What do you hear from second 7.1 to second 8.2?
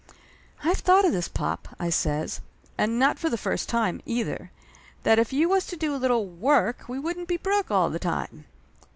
be broke all the